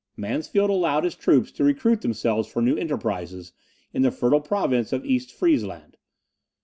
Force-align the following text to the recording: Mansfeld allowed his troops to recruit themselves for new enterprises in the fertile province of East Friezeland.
Mansfeld 0.17 0.71
allowed 0.71 1.03
his 1.03 1.13
troops 1.13 1.51
to 1.51 1.63
recruit 1.63 2.01
themselves 2.01 2.47
for 2.47 2.59
new 2.59 2.75
enterprises 2.75 3.53
in 3.93 4.01
the 4.01 4.09
fertile 4.09 4.41
province 4.41 4.91
of 4.91 5.05
East 5.05 5.31
Friezeland. 5.31 5.95